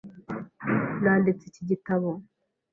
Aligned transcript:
Nanditse 1.03 1.43
iki 1.47 1.63
gitabo. 1.69 2.09